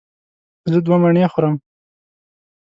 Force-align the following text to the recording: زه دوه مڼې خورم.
زه 0.71 0.77
دوه 0.85 0.97
مڼې 1.03 1.25
خورم. 1.33 1.55